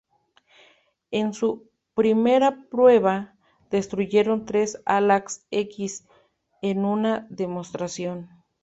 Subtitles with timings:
[1.11, 3.35] En su primera prueba,
[3.69, 6.07] destruyeron tres Ala-X
[6.63, 8.27] en una demostración.